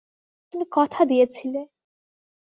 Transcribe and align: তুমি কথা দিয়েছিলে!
তুমি 0.53 0.65
কথা 0.71 1.01
দিয়েছিলে! 1.05 1.61